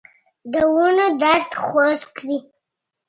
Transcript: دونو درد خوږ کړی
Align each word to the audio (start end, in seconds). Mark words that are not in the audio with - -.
دونو 0.51 1.05
درد 1.21 1.51
خوږ 1.63 1.99
کړی 2.15 2.37